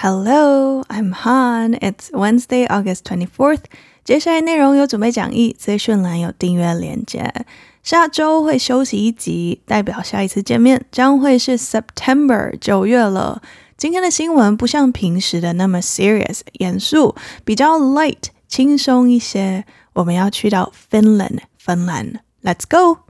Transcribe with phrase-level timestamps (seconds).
[0.00, 1.76] Hello, I'm Han.
[1.82, 3.64] It's Wednesday, August 24th.
[4.04, 7.34] 接下来内容有准备讲义，资讯栏有订阅连结。
[7.82, 13.42] 下周会休息一集，代表下一次见面将会是 September 九月了。
[13.76, 19.64] 今天的新闻不像平时的那么 serious 严肃，比较 light 轻松一些。
[19.94, 23.07] 我们要去到 Finland 芬兰，Let's go!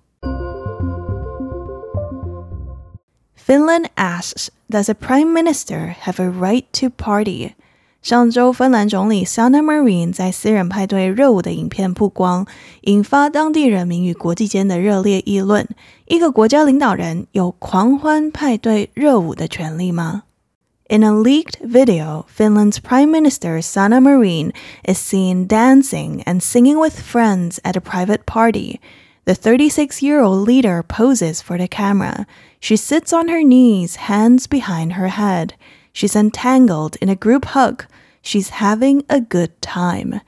[3.47, 7.53] Finland asks, Does a prime minister have a right to party?
[8.01, 12.45] 上周，芬兰总理 Sanna Marin 在私人派对热舞的影片曝光，
[12.81, 15.67] 引发当地人民与国际间的热烈议论。
[16.07, 20.23] 一个国家领导人有狂欢派对热舞的权利吗？
[20.89, 24.51] In a leaked video, Finland's Prime Minister Sanna Marin
[24.83, 28.79] is seen dancing and singing with friends at a private party.
[29.25, 32.25] The 36-year-old leader poses for the camera.
[32.60, 35.54] She sits on her knees, hands behind her head.
[35.92, 37.84] She's entangled in a group hug.
[38.22, 40.20] She's having a good time.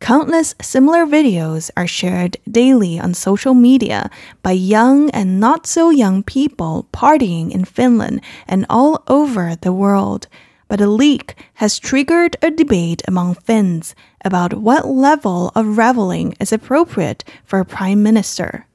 [0.00, 4.10] Countless similar videos are shared daily on social media
[4.42, 10.28] by young and not so young people partying in Finland and all over the world.
[10.68, 16.52] But a leak has triggered a debate among Finns about what level of reveling is
[16.52, 18.66] appropriate for a prime minister.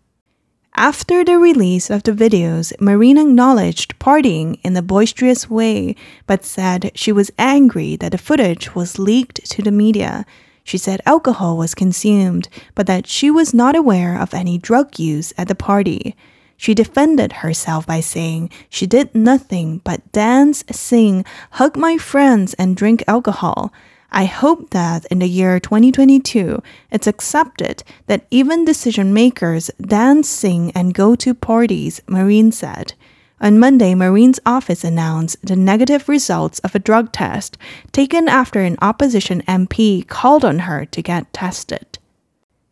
[0.76, 6.92] After the release of the videos, Marin acknowledged partying in a boisterous way, but said
[6.96, 10.26] she was angry that the footage was leaked to the media.
[10.64, 15.34] She said alcohol was consumed, but that she was not aware of any drug use
[15.38, 16.16] at the party.
[16.56, 22.78] She defended herself by saying she did nothing but dance, sing, hug my friends, and
[22.78, 23.74] drink alcohol.
[24.12, 30.72] I hope that in the year 2022, it's accepted that even decision makers dance, sing,
[30.76, 32.94] and go to parties, Marine said.
[33.40, 37.58] On Monday, Marine's office announced the negative results of a drug test
[37.94, 41.98] taken after an opposition MP called on her to get tested.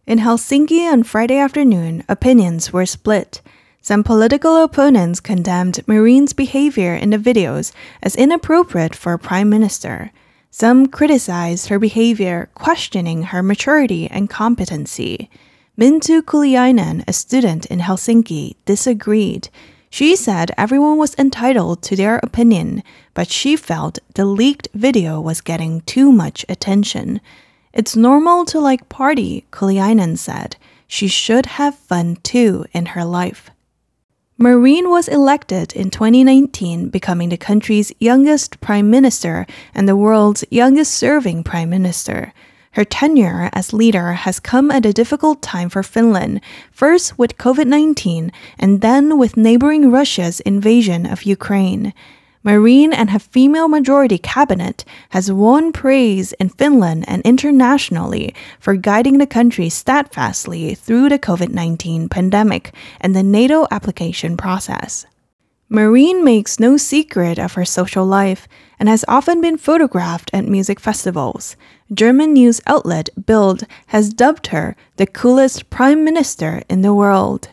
[0.06, 3.42] In Helsinki on Friday afternoon, opinions were split.
[3.82, 7.72] Some political opponents condemned Marine's behavior in the videos
[8.04, 10.12] as inappropriate for a prime minister.
[10.52, 15.30] Some criticized her behavior, questioning her maturity and competency.
[15.78, 19.50] Minttu Kuliainen, a student in Helsinki, disagreed.
[19.92, 22.84] She said everyone was entitled to their opinion,
[23.14, 27.22] but she felt the leaked video was getting too much attention.
[27.72, 30.58] It's normal to like party, Kuliainen said.
[30.88, 33.52] She should have fun too in her life.
[34.42, 39.46] Marin was elected in 2019, becoming the country's youngest prime minister
[39.76, 42.32] and the world's youngest serving prime minister.
[42.72, 46.40] Her tenure as leader has come at a difficult time for Finland,
[46.72, 51.94] first with COVID 19 and then with neighboring Russia's invasion of Ukraine.
[52.44, 59.18] Marin and her female majority cabinet has won praise in Finland and internationally for guiding
[59.18, 65.06] the country steadfastly through the COVID 19 pandemic and the NATO application process.
[65.72, 68.48] Marin makes no secret of her social life
[68.80, 71.56] and has often been photographed at music festivals.
[71.94, 77.50] German news outlet Bild has dubbed her the coolest prime minister in the world.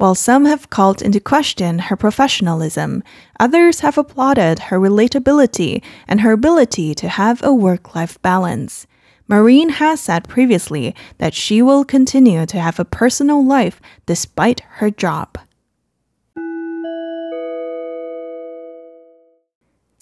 [0.00, 3.02] While some have called into question her professionalism,
[3.38, 8.86] others have applauded her relatability and her ability to have a work life balance.
[9.28, 14.90] Marin has said previously that she will continue to have a personal life despite her
[14.90, 15.36] job.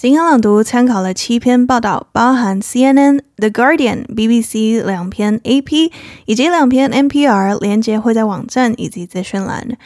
[0.01, 5.91] 今天朗读参考了七篇报道，包含 CNN、The Guardian、BBC 两篇 AP
[6.25, 9.77] 以及两篇 NPR，连接会在网站以及资讯栏。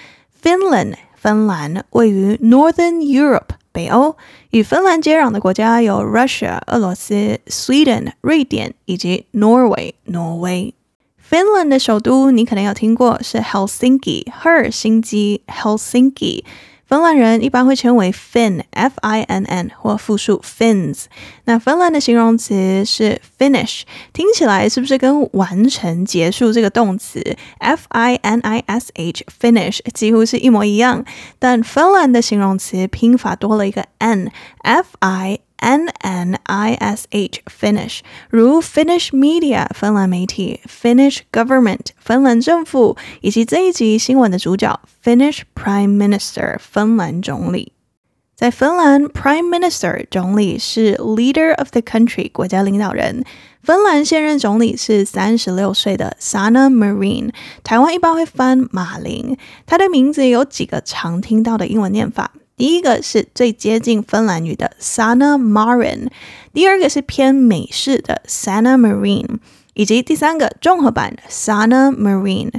[0.43, 4.17] Finland 芬兰位于 Northern Europe 北欧，
[4.51, 10.75] 与芬兰接壤的国家有 Russia 俄罗斯、Sweden 瑞典以及 Norway 挪威。
[11.27, 16.45] Finland 的首都你可能有听过是 Helsinki 赫尔辛基 Helsinki。
[16.93, 21.05] 芬兰人一般会称为 Finn，F-I-N-N 或复数 Finns。
[21.45, 31.03] 那芬兰的形容词是 Finish，听起来是不是跟完成、结束这个动词 F-I-N-I-S-H Finish 几乎是一模一样？
[31.39, 35.39] 但芬兰的形容词拼法多了一个 N，F-I。
[35.63, 38.01] N N I S H Finnish，
[38.31, 47.73] 如 Finnish Media 芬兰媒体，Finnish Government 芬兰政府，以及这一集新闻的主角 Finnish Prime Minister 芬兰总理。
[48.35, 53.25] 在芬兰，Prime Minister 总理是 Leader of the Country 国家领导人。
[53.63, 57.31] 芬兰现任总理是三十六岁的 Sanna Marin，
[57.63, 59.39] 台湾一般会翻马林。
[59.65, 62.33] 他的名字有几个常听到的英文念法。
[62.63, 66.11] 第一个是最接近芬兰语的 Sanna Marin，
[66.53, 69.41] 第二个是偏美式的 Sanna Marin，
[69.75, 72.53] 以及第三个综合版的 Sanna Marin。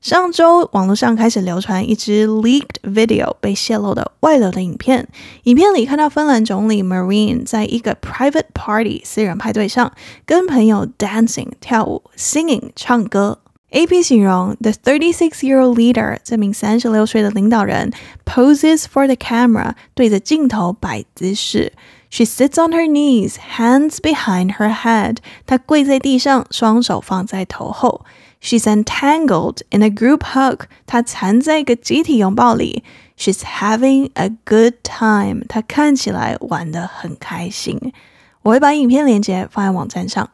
[0.00, 5.06] 上周网络上开始流传一支 leaked video 被泄露的外流的影片，
[5.44, 9.92] 影片里看到芬兰总理 Marin 在一个 private party 私人派对上
[10.26, 13.38] 跟朋友 dancing 跳舞 singing 唱歌。
[13.73, 17.91] AP 形容 the 36-year-old leader 这名三十六岁的领导人
[18.25, 21.73] poses for the camera 对着镜头摆姿势。
[22.09, 25.17] She sits on her knees, hands behind her head。
[25.45, 28.03] 她跪在地上，双手放在头后。
[28.41, 30.61] She's entangled in a group hug。
[30.87, 32.83] 她缠在一个集体拥抱里。
[33.15, 35.45] She's having a good time。
[35.47, 37.93] 她看起来玩得很开心。
[38.41, 40.31] 我会把影片链接放在网站上。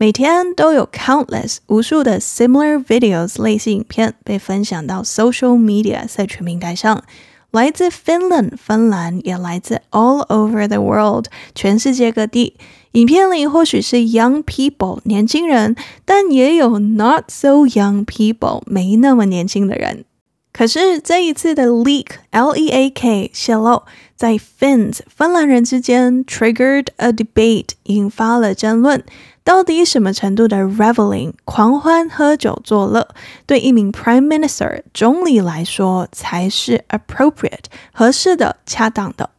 [0.00, 7.02] 每天都有 countless 无数的 similar videos 类似影片被分享到 social media 社群平台上。
[7.50, 12.54] 来自 Finland 芬兰，也来自 all over the world 全世界各地。
[12.92, 15.74] 影片里或许是 young people 年轻人，
[16.04, 20.04] 但也有 not so young people 没那么年轻的人。
[20.52, 23.82] 可是这一次的 leak L E A K 泄露，
[24.14, 29.02] 在 Finns 芬兰人之间 triggered a debate 引发了争论。
[29.48, 33.08] 到底什么程度的 reveling 狂欢喝酒作乐，
[33.46, 39.30] 对一名 prime minister 总理来说才是 appropriate 合适的、恰当的？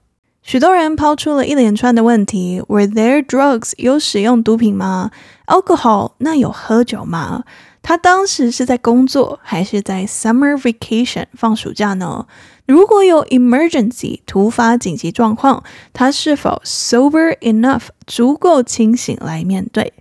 [0.42, 3.74] 许多人抛出了一连串的问题：Were there drugs？
[3.78, 5.12] 有使用毒品吗
[5.46, 6.14] ？Alcohol？
[6.18, 7.44] 那有喝酒吗？
[7.82, 12.28] 他当时是在工作，还是在 summer vacation 放暑假呢？
[12.66, 19.94] 如果有 emergency 突发紧急状况，他是否 sober enough 足够清醒来面对？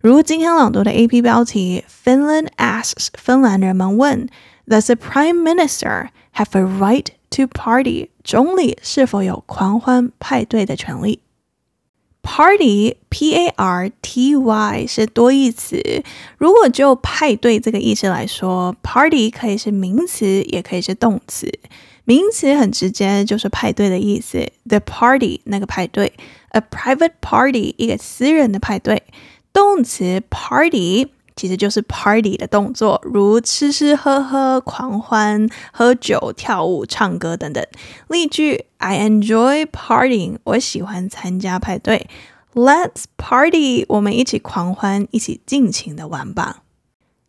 [0.00, 4.28] 如今天朗读的 AP 标题：Finland asks 芬兰人们问
[4.66, 11.20] ：Does the Prime Minister have a right？To party，总理是否有狂欢派对的权利
[12.26, 13.56] ？Party，P-A-R-T-Y
[14.88, 16.02] 是多义词。
[16.38, 21.56] 如果就派对这个意思来说，Party 可以是名词，也可以是动词。
[22.04, 24.50] 名词很直接，就是派对的意思。
[24.68, 26.14] The party，那个派对
[26.50, 29.04] ；A private party，一个私人的派对。
[29.52, 31.06] 动词 Party。
[31.36, 37.62] 其实就是 party 的动作，如吃吃喝喝、狂欢、喝酒、跳舞、唱歌等等。
[38.08, 42.08] 例句：I enjoy partying，我喜欢参加派对。
[42.54, 46.62] Let's party，我们一起狂欢，一起尽情的玩吧。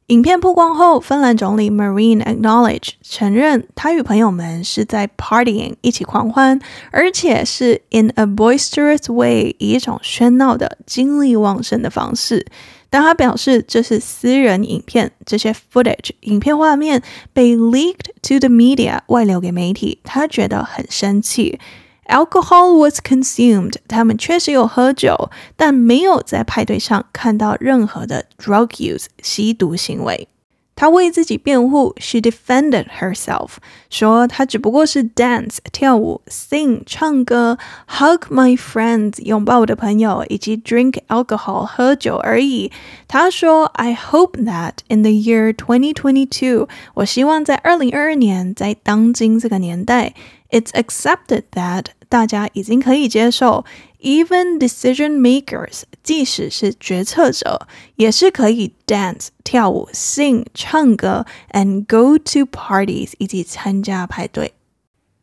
[0.08, 6.58] 影片曝光后，芬兰总理 Marine acknowledge 承认他与朋友们是在 partying 一起狂欢，
[6.92, 12.46] 而且是 in a boisterous way 以一种喧闹的、精力旺盛的方式。
[12.90, 17.02] 但他表示这是私人影片，这些 footage 影片画面
[17.34, 21.60] 被 leaked to the media 外流给媒体，他觉得很生气。
[22.08, 30.30] Alcohol was consumed，他们确实有喝酒，但没有在派对上看到任何的 drug use 吸毒行为。
[30.77, 33.51] 她为自己辩护，she defended herself，
[33.89, 37.57] 说她只不过是 dance 跳舞，sing 唱歌，
[37.87, 42.73] hug my friends 拥抱我的朋友，以及 drink alcohol 喝酒而已。
[43.07, 50.15] 她说，I hope that in the year 2022，我希望在二零二二年，在当今这个年代，
[50.51, 53.65] it's accepted that 大家已经可以接受。
[54.01, 64.55] Even decision makers，即使是决策者，也是可以 dance 跳舞、sing 唱歌，and go to parties 以及参加派对。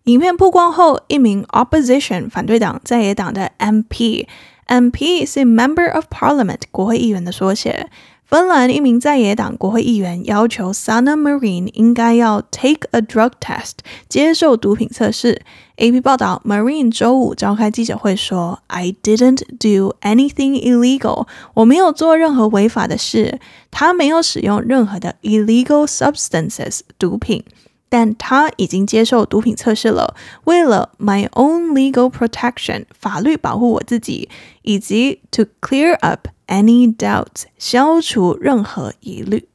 [0.06, 7.90] 影片曝光后，一名 opposition 反对党在野党的 MP，MP 是 member of parliament 国会议员的缩写。
[8.27, 13.73] 芬兰一名在野党国会议员要求 Sanna Marin 应该要 take a drug test
[14.09, 15.43] 接受毒品测试。
[15.77, 23.39] AP 报道，Marin 周五召开记者会说：“I didn't do anything illegal，我没有做任何违法的事，
[23.71, 27.45] 他没有使用任何的 illegal substances 毒品。”
[27.91, 34.29] 但他已经接受毒品测试了，为了 my own legal protection 法律保护我自己，
[34.63, 39.49] 以及 to clear up any doubts 消除任何疑虑。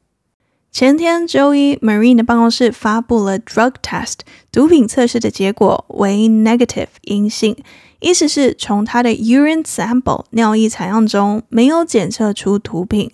[0.72, 4.20] 前天周一，Marine 的办公室发布了 drug test
[4.52, 7.58] 毒品测试的结果为 negative 阴性，
[8.00, 13.12] 意思是从他的 urine sample 尿液采样中没有检测出毒品。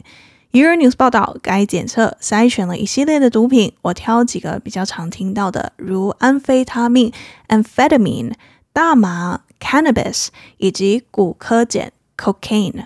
[0.52, 7.12] Euronews 报道，该检测筛选了一系列的毒品，我挑几个比较常听到的，如安非他命
[7.48, 8.34] （amphetamine）、
[8.72, 10.28] 大麻 （cannabis）
[10.58, 12.86] 以及古柯碱 （cocaine）。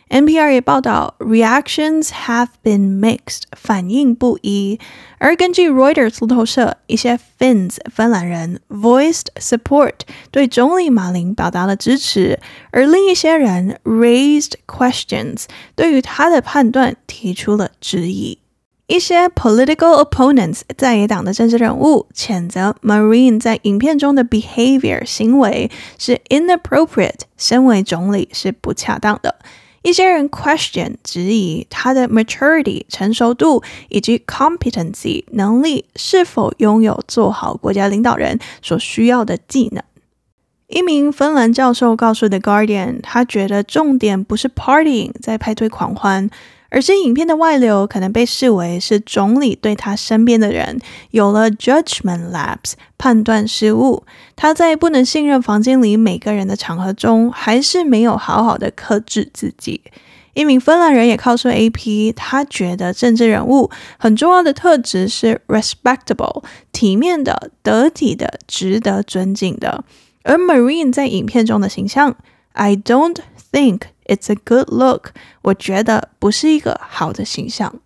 [0.11, 4.77] NPR 也报道，reactions have been mixed，反应不一。
[5.19, 9.93] 而根据 Reuters 路透社，一些 Finns 芬兰人 voiced support，
[10.29, 12.41] 对总理马林表达了支持，
[12.71, 18.37] 而另一些人 raised questions，对于他的判断提出了质疑。
[18.87, 29.37] 一些 political opponents 在野党的政治人物谴责 Marine 在影片中的 behavior 行为是 inappropriate，身为总理是不恰当的。
[29.83, 39.83] 一些人 question 质疑他的 maturity 成熟度以及 competency 能力是否拥有做好国家领导人所需要的技能。
[40.67, 46.29] 一名芬兰教授告诉 The Guardian，他觉得重点不是 partying 在派对狂欢。
[46.71, 50.79] 而是影片的外流可能被视为是总理对他身边的人
[51.11, 54.03] 有了 judgment lapse 判断失误，
[54.37, 59.81] 他在不能信任房间里每个人的场合中，还是没有好好的克制自己。
[60.33, 69.83] 一名芬兰人也告诉 AP，他觉得政治人物很重要的特质是 respectable 体面的、得体的、值得尊敬的。
[70.23, 72.15] 而 Marine 在影片中的形象
[72.53, 73.17] ，I don't
[73.51, 73.81] think。
[74.11, 75.11] It's a good look，
[75.43, 77.79] 我觉得不是一个好的形象。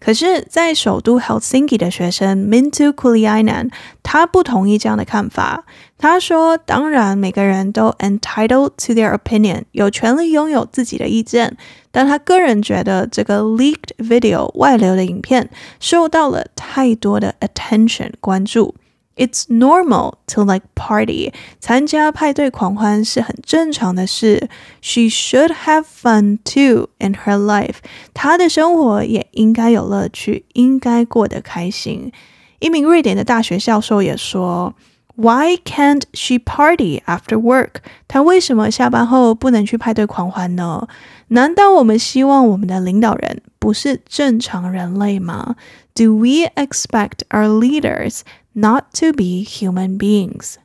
[0.00, 3.70] 可是，在首都 Helsinki 的学生 Mintu Kuliainen，
[4.02, 5.64] 他不同意这样的看法。
[5.96, 11.56] 他说：“当然，每个人都 entitled to their opinion，有权利拥有自己的意见。
[11.92, 15.48] 但他个人觉得，这个 leaked video 外流的影片
[15.78, 18.74] 受到了太多的 attention 关注。”
[19.14, 21.32] It's normal to like party.
[21.60, 24.48] 参加派对狂欢是很正常的事。
[24.80, 27.76] She should have fun too in her life.
[28.14, 32.10] 她的生活也应该有乐趣，应该过得开心。
[32.58, 34.74] 一名瑞典的大学教授也说
[35.16, 40.88] ：“Why can't she party after work？” 她为什么下班后不能去派对狂欢呢？
[41.28, 45.56] 难道我们希望我们的领导人不是正常人类吗
[45.94, 48.20] ？Do we expect our leaders
[48.54, 50.56] Not to be human beings。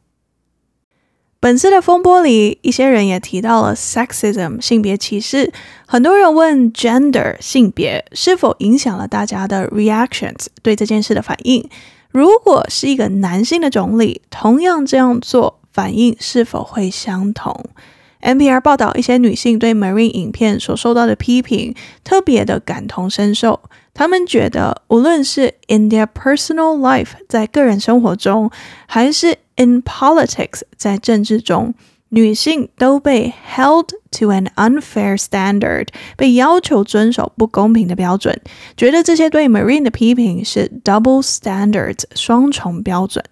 [1.39, 5.53] 本次的风波里，一些人也提到了 sexism 性别歧视。
[5.85, 11.69] 很多人问 gender 性别是否影响了大家的 reactions 对这件事的反应。
[12.09, 17.63] 如果是一个男性的总理，同样这样做，反应是否会相同
[18.21, 23.59] ？NPR 报道，一些女性对 Marine 影片所受到的批评特别的感同身受。
[23.93, 28.51] 他们觉得，无论是 in their personal life 在个人生活中，
[28.85, 31.73] 还是 in politics 在政治中，
[32.09, 38.39] 女性都被 held to an unfair standard，被要求遵守不公平的标准，
[38.77, 43.23] 觉得这些对 Marine 的批评是 double standards 双重标准。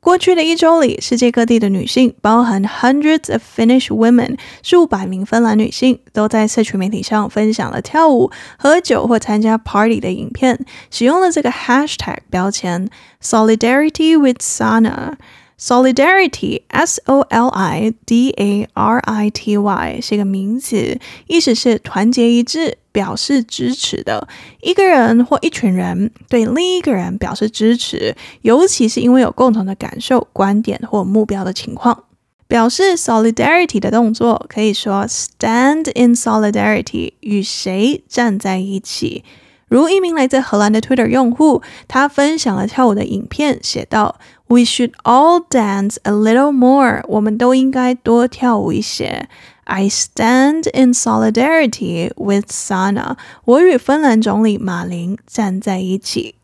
[0.00, 12.88] 过去的一周里，世界各地的女性，包含 hundreds of Finnish women 数百名芬兰女性，都在社群媒体上分享了跳舞、喝酒或参加 party 的影片，使用了这个 hashtag 标签
[13.22, 15.14] Solidarity with Sanna。
[15.60, 17.60] Solidarity, S-O-L-I-D-A-R-I-T-Y
[20.00, 24.26] 是个名词，意思是团结一致、表示支持的。
[24.60, 32.02] 一个人或一群人对另一个人表示支持，尤其是因为有共同的感受、观点或目标的情况。
[32.48, 39.22] 表示 solidarity 的动作可以说 stand in solidarity，与谁站在一起。
[39.68, 44.18] 如一名来自荷兰的 Twitter 用户，他分享了跳舞的影片，写道。
[44.50, 47.02] We should all dance a little more.
[47.06, 49.28] 我们都应该多跳舞一些。
[49.67, 53.17] I stand in solidarity with Sanna.
[53.45, 56.35] 我与芬兰总理马林站在一起。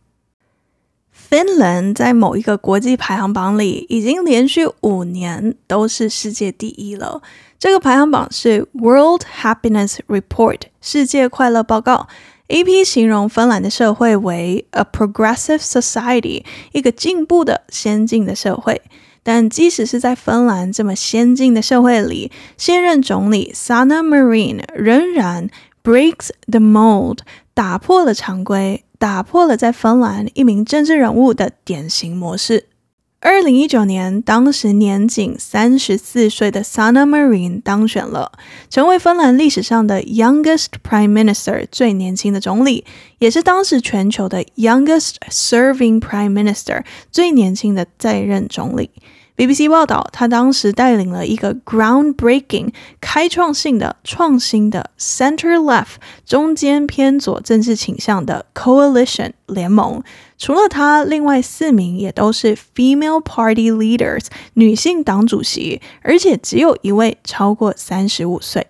[1.30, 7.22] Finland 在某一个国际排行榜里已经连续五年都是世界第一了。
[7.60, 12.08] 这个排行榜是 World Happiness Report 世界快乐报告。
[12.48, 18.82] AP 形容芬兰的社会为 a progressive society，一个进步的、先进的社会。
[19.25, 25.49] 但即使是在芬兰这么先进的社会里，现任总理 Sanna Marin 仍然
[25.83, 27.19] breaks the mold，
[27.53, 32.67] 打破了常规，打破了在芬兰一名政治人物的典型模式。
[33.21, 38.33] 二零一九年，当时年仅三十四岁的 Sanna Marin 当选了，
[38.69, 42.85] 成为芬兰历史上的 youngest prime minister 最年轻的总理，
[43.21, 48.91] 也是当时全球的 youngest serving prime minister 最年轻的在任总理。
[49.37, 60.03] BBC 报道，他当时带领了一个 groundbreaking 开创性的创新的 center left 中间偏左政治倾向的 coalition 联盟。
[60.39, 68.69] 除了他，另外四名也都是 female party leaders 女性党主席，而且只有一位超过三十五岁。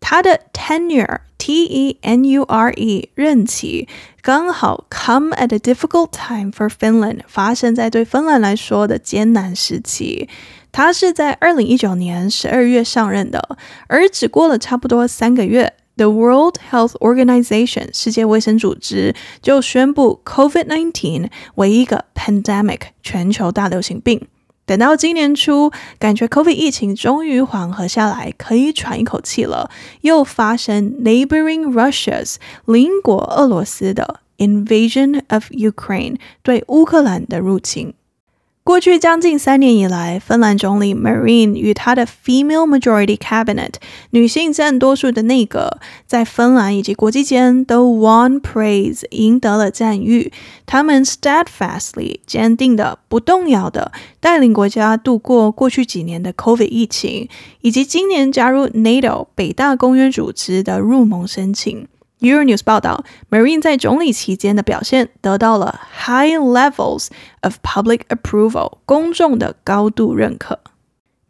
[0.00, 3.88] 他的 tenure T E N U R E 任期
[4.20, 10.28] 刚好 come at a difficult time for Finland，发生在对芬兰来说的艰难时期。
[10.72, 13.56] 他是在二零一九年十二月上任的，
[13.88, 24.28] 而只过了差不多三个月，The World Health Organization 世界卫生组织就宣布 COVID-19 为一个 pandemic 全球大流行病。
[24.70, 29.68] 等到今年初，感觉 COVID 疫情终于缓和下来，可以喘一口气了，
[30.02, 32.36] 又发生 neighboring Russia's
[32.66, 37.94] 邻国俄罗斯的 invasion of Ukraine 对乌克兰的入侵。
[38.70, 43.72] 过去将近三年以来，芬兰总理 Marine 与他的 Female Majority Cabinet
[44.10, 50.32] 女性占多数的内阁，在芬兰以及国际间都 won praise 赢得了赞誉。
[50.66, 57.28] 他们 steadfastly 坚定的、不动摇的带领国家度过过去几年的 COVID 疫情，
[57.62, 61.88] 以及今年加入 NATO 北大公约组织的入盟申请。
[62.20, 67.08] Euronews 报道，Marine 在总理期间的表现得到了 high levels
[67.40, 70.60] of public approval，公众的高度认可。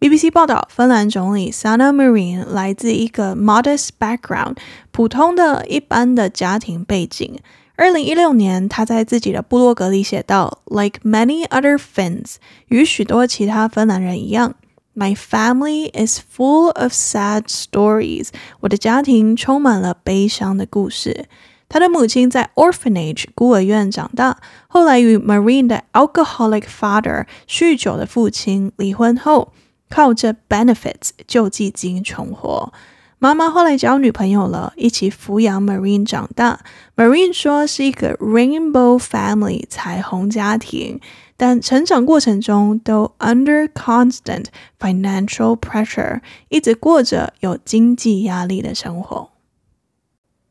[0.01, 4.57] BBC 报道，芬兰总理 Sanna Marin 来自一个 modest background，
[4.91, 7.39] 普通的一般的家庭背景。
[7.77, 12.37] 二零一六年，他在自己的部落格里写道：“Like many other Finns，
[12.69, 14.55] 与许多其他芬兰人一样。”
[14.95, 18.29] My family is full of sad stories.
[18.61, 21.27] 我的家庭充满了悲伤的故事。
[21.69, 29.53] 他的母亲在 orphanage 孤儿院长大，后来与 Marine 的 alcoholic father 酗酒的父亲离婚后，
[29.89, 32.73] 靠着 benefits 救济金存活。
[33.21, 36.61] 妈妈后来交女朋友了，一起抚养 Marine 长大。
[36.97, 40.99] Marine 说是一个 rainbow family 彩虹家庭。
[41.43, 46.21] 但成长过程中都 under constant financial pressure，
[46.51, 49.31] 一直过着有经济压力的生活。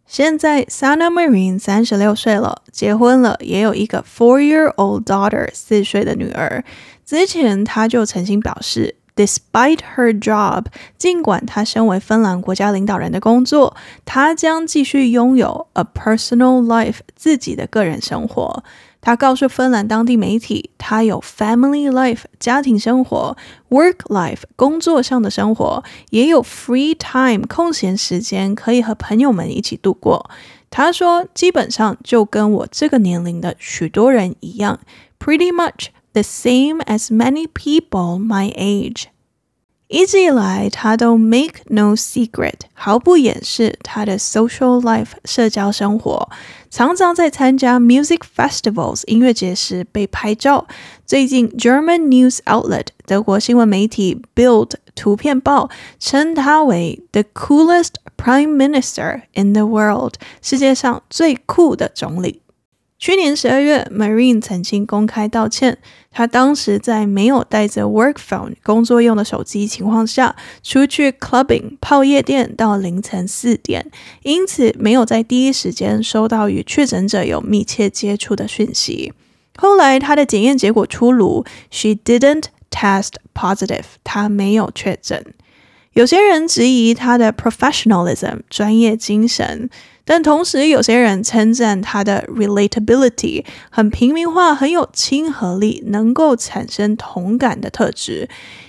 [0.07, 6.63] 现在 Sanna Marin 三十六岁了，结婚了，也有一个 four-year-old daughter，四岁的女儿。
[7.05, 10.65] 之前她就曾经表示，despite her job，
[10.97, 18.63] 尽管她身为芬兰国家领导人的工作，她将继续拥有 a personal life，自己的个人生活。
[19.01, 23.37] 他告诉芬兰当地媒体，他有 family life 家庭生活
[23.69, 30.29] ，work life 工作上的生活，也有 free time 空闲时间可以和朋友们一起度过。
[30.69, 34.79] 他说，基本上就跟我这个年龄的许多人一样
[35.17, 39.05] ，pretty much the same as many people my age。
[39.88, 46.28] 一直以来，他都 make no secret，毫不掩饰他的 social life 社交生活，
[46.70, 50.66] 常常在参加 music festivals 音乐节时被拍照。
[51.04, 55.68] 最近，German news outlet 德国新闻媒体 Bild 图片报
[56.00, 62.40] 称他为 the coolest prime minister in the world，世界上最酷的总理。
[62.98, 65.78] 去年十二月，Marin 曾经公开道歉。
[66.11, 73.89] 他当时在没有带着 work phone 工作用的手机情况下，出去 clubbing 泡夜店到凌晨四点，
[74.23, 79.13] 因此没有在第一时间收到与确诊者有密切接触的讯息。
[79.57, 85.33] 后来他的检验结果出炉，she didn't test positive，他没有确诊。
[85.93, 89.69] 有些人质疑他的 professionalism 专业精神。
[90.05, 98.27] 但同时，有些人称赞他的 relatability 很平民化，很有亲和力，能够产生同感的特质，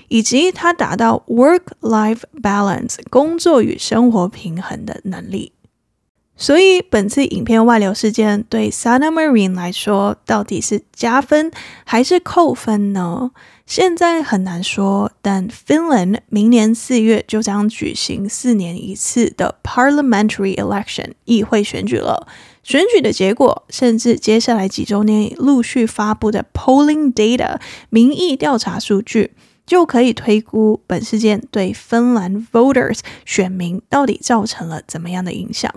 [0.09, 5.52] 以及他达到 work-life balance 工作与生活平衡的能力。
[6.42, 11.53] 所以，本次影片外流事件对 Sanna Marin 来说，到底是加分
[11.85, 13.33] 还是扣分呢？
[13.66, 15.12] 现在很难说。
[15.20, 22.26] 但 Finland 明年四月就将举行四年一次的 Parliamentary Election 议会选举了。
[22.62, 29.35] 选举的结果，甚至接下来几周内陆续发布的 Polling Data 民意调查数据，
[29.66, 35.70] 就可以推估本事件对芬兰 Voters 选民到底造成了怎么样的影响。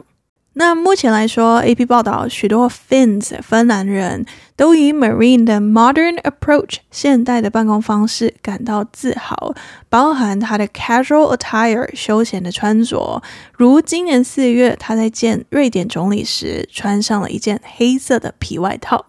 [0.55, 4.23] 那目前来说，AP 报道，许多 Finns 芬兰人
[4.55, 9.55] 都以 Marine 的 modern approach 现代的办公方式感到自豪，
[9.89, 13.23] 包含他的 casual attire 休闲的穿着，
[13.57, 19.07] 如今年四月他在见瑞典总理时穿上了一件黑色的皮外套。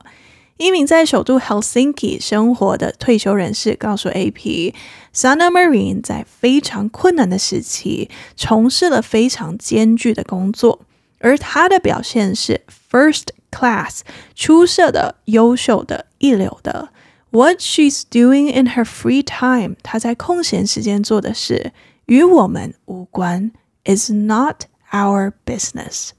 [0.57, 4.73] 一名在首都 Helsinki 生活的退休人士告诉 AP。
[5.13, 10.81] Sana Marine 在非常困难的时期从事了非常艰巨的工作，
[11.24, 14.02] 而他的表现是 first class，
[14.36, 16.90] 出色的、优秀的、一流的。
[17.32, 21.74] What she's doing in her free time，她在空闲时间做的事
[22.06, 23.52] 与我们无关，
[23.86, 26.10] is not our business。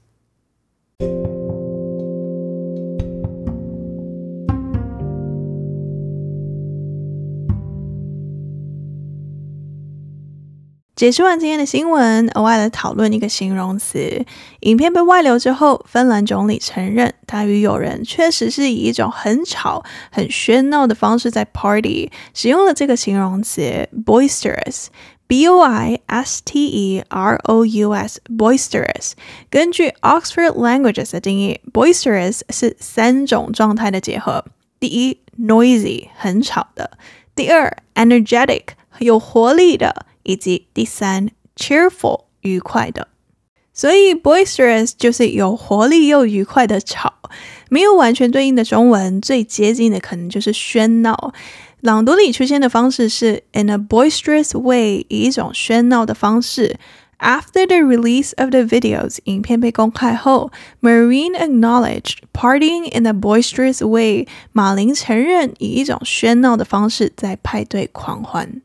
[10.96, 14.24] 解释完今天的新闻，额外来讨论一个形容词。
[14.60, 29.12] 影片被外流之后，芬兰总理承认，他与友人确实是以一种很吵、很喧闹的方式在 party，使用了这个形容词 boisterous，b o i s t e r o u s，boisterous。
[29.50, 34.46] 根据 Oxford Languages 的定义，boisterous 是三种状态的结合：
[34.80, 36.86] 第一，noisy，很吵的；
[37.34, 38.68] 第二，energetic，
[39.00, 40.06] 有活力的。
[40.26, 43.08] 以及第三，cheerful，愉快的，
[43.72, 47.14] 所以 boisterous 就是有活力又愉快的吵，
[47.70, 51.32] 没有完全对应的中文，最接近的可能就是喧闹。
[51.80, 56.76] 朗读里出现的方式是 in a boisterous way，以一种喧闹的方式。
[57.18, 60.50] After the release of the videos，影片被公开后
[60.82, 64.26] ，Marine acknowledged partying in a boisterous way。
[64.52, 68.60] 马琳承认以一种喧闹的方式在派对狂欢。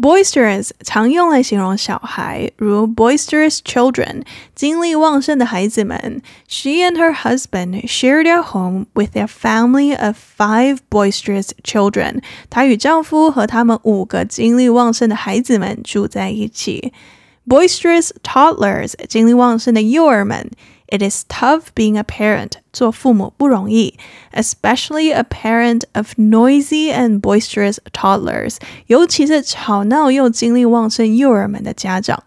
[0.00, 4.22] Boisterous 常用来形容小孩，如 boisterous children，
[4.54, 6.22] 精力旺盛的孩子们。
[6.48, 12.22] She and her husband share their home with their family of five boisterous children。
[12.48, 16.94] 她与丈夫和他们五个精力旺盛的孩子们住在一起。
[17.46, 20.50] Boisterous toddlers，精力旺盛的幼儿们。
[20.87, 22.53] It is tough being a parent.
[22.71, 23.97] 做父母不容易
[24.33, 28.57] ，especially a parent of noisy and boisterous toddlers.
[28.87, 32.23] 尤其是吵闹又精力旺盛幼儿们的家长。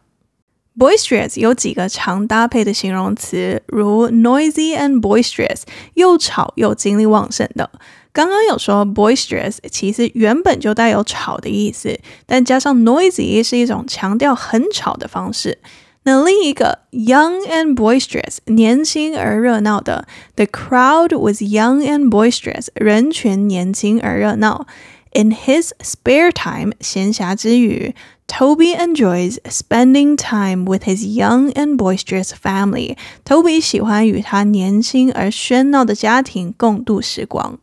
[0.76, 5.62] Boisterous 有几个常搭配的形容词，如 noisy and boisterous，
[5.94, 7.70] 又吵又精力旺盛的。
[8.12, 15.58] 刚刚有说 boisterous 其实原本就带有吵的意思，但加上 noisy 是一种强调很吵的方式。
[16.03, 20.05] 那另一个 young and boisterous，年轻而热闹的，
[20.35, 24.67] the crowd was young and boisterous，人群年轻而热闹。
[25.13, 27.93] In his spare time，闲暇之余，
[28.27, 37.59] Toby enjoys spending time with his young and boisterous family。Toby 喜欢与他年轻而喧闹的家庭共度时光。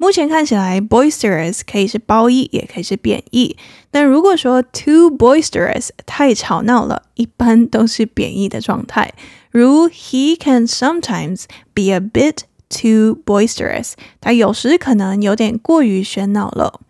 [0.00, 3.56] 目前看起来，boisterous 可以是褒义，也可以是贬义。
[3.90, 9.12] 但如果说 too boisterous 太吵闹了，一般都是贬义的状态。
[9.50, 16.80] 如 He can sometimes be a bit too boisterous，他有时可能有点过于喧闹了。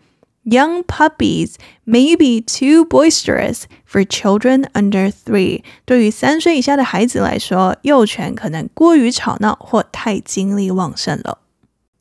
[0.44, 1.54] Young puppies
[1.86, 5.62] may be too boisterous for children under three。
[5.86, 11.38] 对于三岁以下的孩子来说，幼犬可能过于吵闹或太精力旺盛了。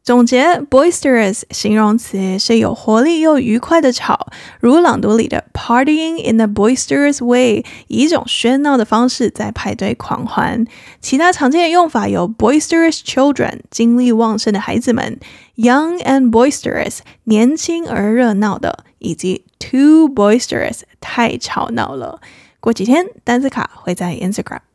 [0.08, 4.28] 总结，boisterous 形容词是有活力又愉快的吵，
[4.62, 10.66] 如朗读里的 partying in a boisterous way，以一种喧闹的方式在派对狂欢。
[11.02, 15.20] 其他常见的用法有 boisterous children，精力旺盛的孩子们
[15.58, 22.22] ；young and boisterous，年轻而热闹的；以及 too boisterous，太吵闹了。
[22.62, 24.67] 过几天，单词卡会在 Instagram。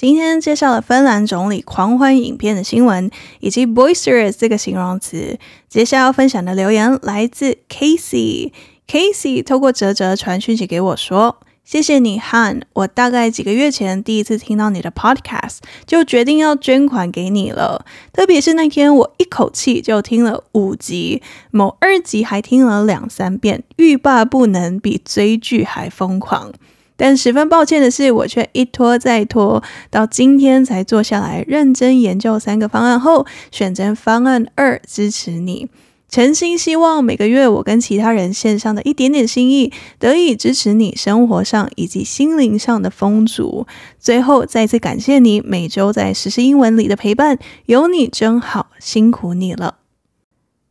[0.00, 3.10] 今天介绍了芬兰总理狂欢影片的新闻，
[3.40, 5.38] 以及 boisterous 这个形容词。
[5.68, 8.50] 接下来要分享的留言来自 Casey。
[8.88, 12.62] Casey 透过哲哲传讯息给我说：“谢谢你，Han。
[12.72, 17.84] 我大概几个月前第一次听到你的 podcast，就决定要捐款给你了。
[18.14, 26.54] 特别是那天，我一口气就听了五集，某二集还听了两三遍，欲罢不能，比追剧还疯狂。”
[27.00, 35.70] 但十分抱歉的是，我却一拖再拖，到今天才坐下来认真研究三个方案后，选择方案二支持你。
[36.10, 43.66] 诚心希望每个月我跟其他人献上的一点点心意，得以支持你生活上以及心灵上的丰足。
[43.98, 49.76] 最后再次感谢你每周在时事英文里的陪伴，有你真好，辛苦你了。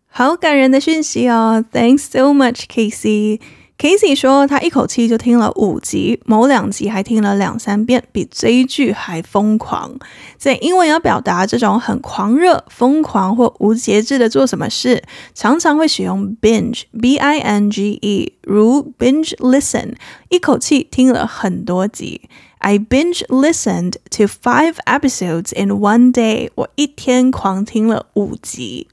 [0.05, 3.39] 好感人的讯息哦，Thanks so much, Casey。
[3.79, 9.97] Casey 说，他一口气就听了五集，某两集还听了两三遍，比追剧还疯狂。
[10.37, 15.01] 在英文要表达这种很狂热、疯狂或无节制的做什么事，
[15.33, 19.93] 常常会使用 binge（b-i-n-g-e），如 binge listen，
[20.27, 22.23] 一口气听了很多集。
[22.57, 26.49] I binge listened to five episodes in one day。
[26.55, 28.89] 我一天狂听了五集。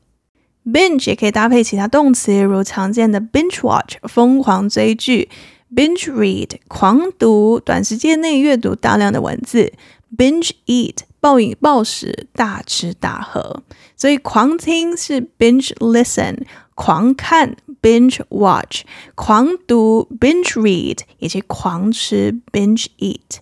[0.71, 5.29] Binge 也可以搭配其他动词，如常见的 binge watch 疯狂追剧
[5.73, 9.73] ，binge read 狂读，短时间内阅读大量的文字
[10.17, 13.63] ，binge eat 暴饮暴食，大吃大喝。
[13.97, 16.39] 所以狂听是 binge listen，
[16.75, 18.83] 狂看 binge watch，
[19.15, 23.39] 狂读 binge read，以及狂吃 binge eat。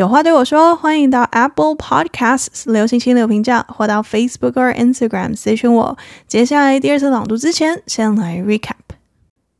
[0.00, 5.98] 有话对我说，欢迎到 Apple Podcasts 留星星留评价，或到 Facebook 或 Instagram 私讯我。
[6.26, 8.89] 接下来第二次朗读之前，先来 recap。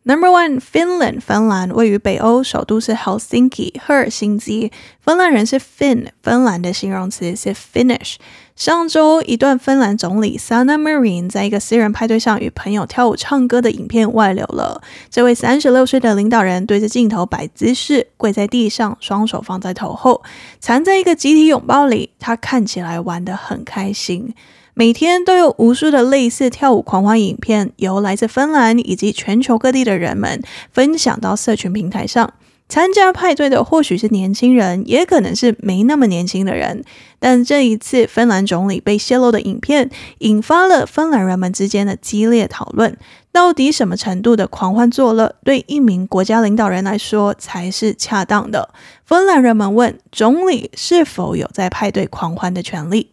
[0.03, 4.73] Number one, Finland，芬兰位于北欧，首都是 Helsinki，赫尔辛基。
[4.99, 8.15] 芬兰人是 Finn，芬兰的形容词是 Finnish。
[8.57, 14.81] 上周，一段芬兰总理 Sanna Marin 在一个私人派对上与朋友跳舞唱歌的影片外流了。
[15.11, 20.23] 这位三十六岁的领导人对着镜头摆姿势，跪在地上，双手放在头后，
[20.59, 22.13] 藏在一个集体拥抱里。
[22.19, 24.35] 他看起来玩得很开心。
[24.75, 32.33] 每天都有无数的类似跳舞狂欢影片，由来自芬兰以及全球各地的人们分享到社群平台上。
[32.69, 36.85] 参加派对的或许是年轻人，也可能是没那么年轻的人。
[37.19, 42.97] 但这一次，芬兰总理被泄露的影片，引发了芬兰人们之间的激烈讨论。
[43.33, 48.73] 到底什么程度的狂欢作乐，对一名国家领导人来说才是恰当的？
[49.05, 53.11] 芬兰人们问总理是否有在派对狂欢的权利。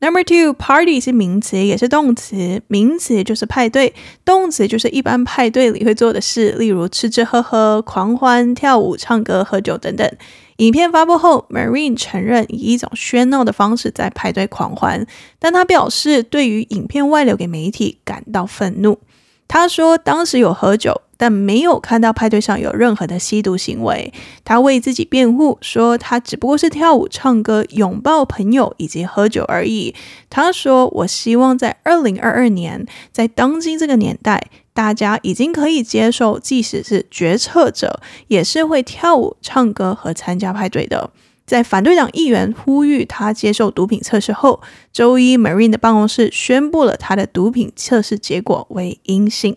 [0.00, 2.62] Number two, party 是名词，也是动词。
[2.68, 10.08] 名词就是派对，动词就是一般派对里会做的事，例如吃吃喝喝、狂欢、跳舞、唱歌、喝酒等等。
[10.58, 15.06] 影片发布后，Marine 承认以一种喧闹的方式在派对狂欢，
[15.38, 19.00] 但他表示对于影片外流给媒体感到愤怒。
[19.48, 21.02] 他说当时有喝酒。
[21.18, 24.10] 但没有看到派对上有任何的吸毒行为。
[24.44, 29.94] 他为自己辩护说，他只不过是跳舞、唱歌、拥抱朋友以及喝酒而已。
[30.30, 41.10] 他说：“我希望在二零二二年，在当今这个年代，大家已经可以接受，即使是决策者也是会跳舞、唱歌和参加派对的。”
[41.44, 44.60] 在反对党议员呼吁他接受毒品测试后，
[44.92, 49.56] 周一 Marine 的办公室宣布了他的毒品测试结果为阴性。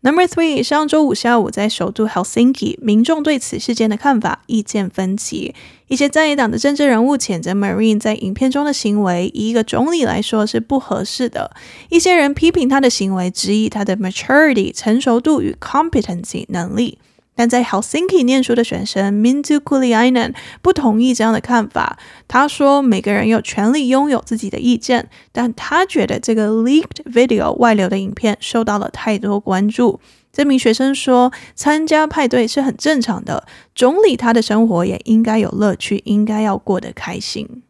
[0.00, 5.52] Number three，上周五下午，在首都 Helsinki，民众对此事件的看法意见分歧。
[5.88, 11.50] 一些在野党的政治人物谴责 Marine 在影片中的行为，以一个总理来说是不合适的。
[11.88, 16.98] 一些人批评他的行为，质疑他的 maturity 成熟度与 competency 能力。
[17.38, 21.96] 但在 Helsinki 念书的学生 Minttu Kuliainen 不同意这样的看法。
[22.26, 30.00] 他说：“每个人有权利拥有自己的意见，但他觉得这个 leaked video 外流的影片受到了太多关注。”
[30.32, 37.62] 这名学生说：“参加派对是很正常的，总理他的生活也应该有乐趣，应该要过得开心。”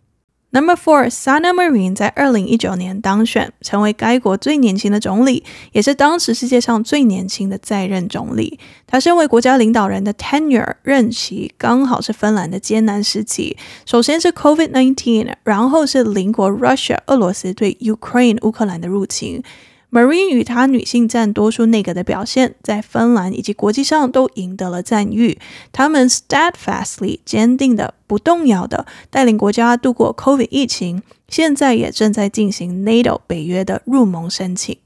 [0.50, 8.58] Number four, Sana Marin 在二零一九年当选，成为该国最年轻的总理，也是当时世界上最年轻的在任总理。
[8.86, 19.42] 他身为国家领导人的 tenure 任期刚好是芬兰的艰难时期，首先是 COVID-19，然后是邻国 Russia 俄罗斯对 Ukraine 乌克兰的入侵。
[19.90, 25.38] Marine 与她女性占多数内阁的表现，在芬兰以及国际上都赢得了赞誉。
[25.72, 34.76] 他们 steadfastly 坚定的、不动摇的带领国家度过 COVID 疫情，现在也正在进行 NATO 北约的入盟申请。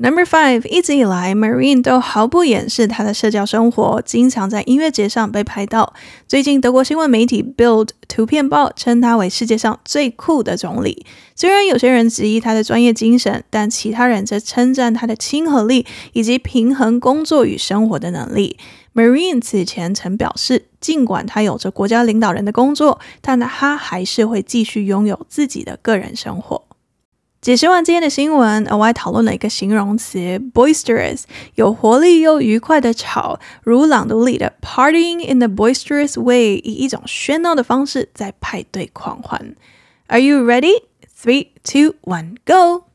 [0.00, 5.92] Number five，一直以来，Marine 都毫不掩饰她的社交生活，经常在音乐节上被拍到。
[6.28, 11.04] 最近，德国新闻媒体 Bild 图片报称她为世界上最酷的总理。
[11.34, 18.56] 虽然有些人质疑她的专业精神，但其他人则称赞她的亲和力以及平衡工作与生活的能力。
[18.94, 26.67] Marine 此前曾表示，尽管她有着国家领导人的工作，但她还是会继续拥有自己的个人生活。
[27.41, 30.17] 解释完今天的新闻，额外讨论了一个形容词
[30.53, 31.23] boisterous，
[31.55, 39.55] 有活力又愉快的吵，如朗读里的 partying in a boisterous way，以一种喧闹的方式在派对狂欢。
[40.07, 40.83] Are you ready?
[41.13, 42.85] Three, two, one, go!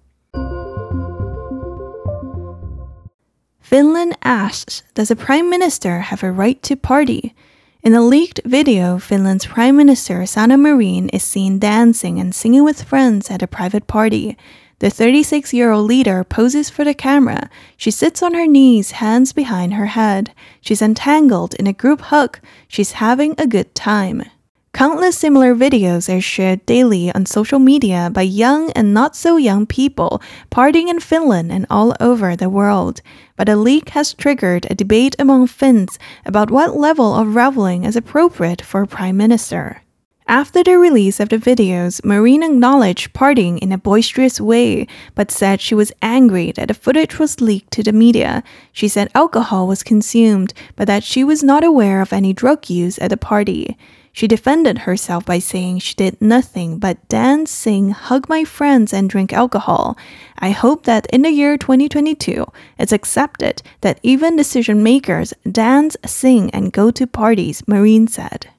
[3.62, 7.34] Finland asks, Does a prime minister have a right to party?
[7.83, 12.83] In a leaked video, Finland's Prime Minister Sanna Marin is seen dancing and singing with
[12.83, 14.37] friends at a private party.
[14.79, 17.49] The 36 year old leader poses for the camera.
[17.75, 20.33] She sits on her knees, hands behind her head.
[20.61, 22.39] She's entangled in a group hug.
[22.69, 24.23] She's having a good time.
[24.73, 29.67] Countless similar videos are shared daily on social media by young and not so young
[29.67, 32.99] people partying in Finland and all over the world.
[33.37, 37.95] But a leak has triggered a debate among Finns about what level of reveling is
[37.95, 39.83] appropriate for a prime minister.
[40.27, 45.61] After the release of the videos, Marine acknowledged partying in a boisterous way, but said
[45.61, 48.41] she was angry that the footage was leaked to the media.
[48.71, 52.97] She said alcohol was consumed, but that she was not aware of any drug use
[52.97, 53.77] at the party.
[54.15, 59.09] She defended herself by saying she did nothing but dance, sing, hug my friends, and
[59.09, 59.97] drink alcohol.
[60.37, 62.45] I hope that in the year 2022,
[62.77, 68.51] it's accepted that even decision makers dance, sing, and go to parties, Marine said.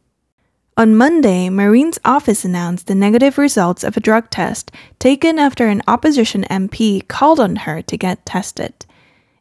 [0.76, 5.82] On Monday, Marine's office announced the negative results of a drug test taken after an
[5.86, 8.84] opposition MP called on her to get tested.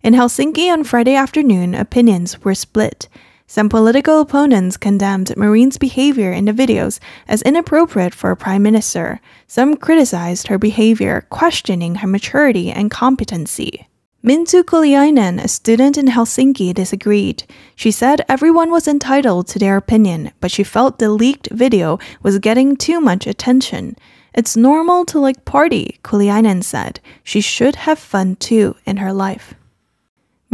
[0.03, 3.07] In Helsinki on Friday afternoon, opinions were split.
[3.53, 9.21] Some political opponents condemned Marine's behavior in the videos as inappropriate for a prime minister.
[9.45, 13.87] Some criticized her behavior, questioning her maturity and competency.
[14.23, 17.43] Minttu Kuliainen, a student in Helsinki, disagreed.
[17.75, 22.39] She said everyone was entitled to their opinion, but she felt the leaked video was
[22.39, 23.95] getting too much attention.
[24.33, 26.99] It's normal to like party, Kuliainen said.
[27.23, 29.53] She should have fun too in her life.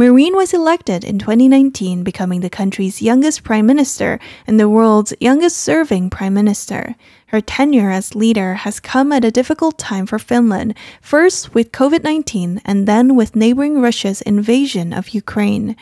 [0.00, 5.58] Marine was elected in 2019, becoming the country's youngest prime minister and the world's youngest
[5.58, 6.96] serving prime minister.
[7.26, 12.02] Her tenure as leader has come at a difficult time for Finland, first with COVID
[12.02, 15.76] 19 and then with neighboring Russia's invasion of Ukraine.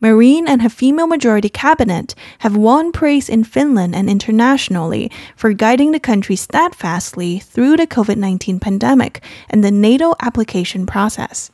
[0.00, 2.14] Marine and her female majority cabinet
[2.46, 8.18] have won praise in Finland and internationally for guiding the country steadfastly through the COVID
[8.18, 11.50] 19 pandemic and the NATO application process.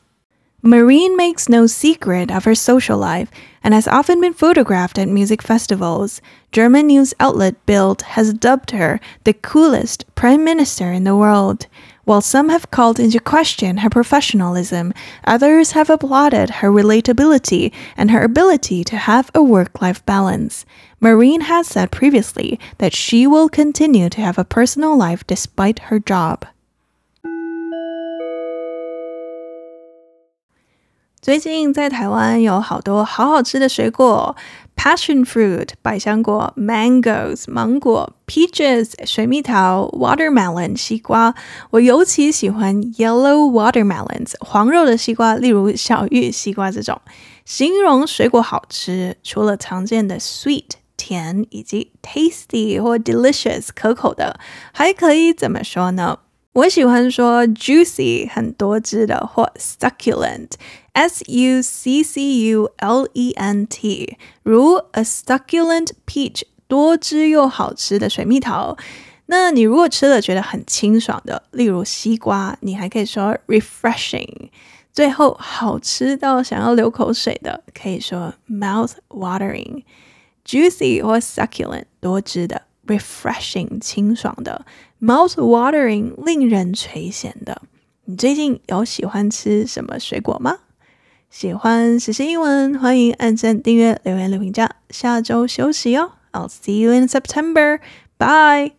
[0.62, 3.30] Marine makes no secret of her social life
[3.64, 6.20] and has often been photographed at music festivals.
[6.52, 11.66] German news outlet Bild has dubbed her the coolest prime minister in the world.
[12.04, 14.92] While some have called into question her professionalism,
[15.24, 20.66] others have applauded her relatability and her ability to have a work life balance.
[21.00, 25.98] Marine has said previously that she will continue to have a personal life despite her
[25.98, 26.44] job.
[31.22, 34.34] 最近在台湾有好多好好吃的水果
[34.74, 41.34] ，passion fruit 百香果，mangoes 芒果，peaches 水蜜桃，watermelon 西瓜。
[41.72, 46.98] 我尤其喜欢 yellow watermelons 黄肉的西瓜，例如小玉西瓜这种。
[47.44, 54.40] 形容水果好吃，除了常见的 sweet 甜以及 tasty 或 delicious 可口的，
[54.72, 56.20] 还可以怎么说呢？
[56.52, 60.48] 我喜欢说 juicy 很多汁的，或 succulent
[60.93, 68.77] succulent，s u c c u l e n t，如 a succulent peach 多汁又好吃的水蜜桃。
[69.27, 74.49] 那你如果吃了觉得很清爽的，例如西瓜，你还可以说 refreshing。
[74.93, 84.65] 最后好吃到想要流口水的，可以说 mouth watering。juicy 或 succulent 多汁的，refreshing 清爽的。
[85.01, 87.61] Mouth-watering，令人垂涎的。
[88.05, 90.59] 你最近有喜欢吃什么水果吗？
[91.30, 94.68] 喜欢时事英文，欢迎按赞、订阅、留言、留评价。
[94.90, 96.12] 下周休息哦。
[96.32, 97.78] I'll see you in September.
[98.18, 98.72] Bye.